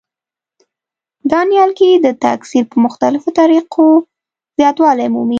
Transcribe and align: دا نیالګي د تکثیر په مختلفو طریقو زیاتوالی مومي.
دا 1.31 1.39
نیالګي 1.49 1.89
د 2.05 2.07
تکثیر 2.23 2.63
په 2.71 2.77
مختلفو 2.85 3.29
طریقو 3.39 3.87
زیاتوالی 4.57 5.07
مومي. 5.13 5.29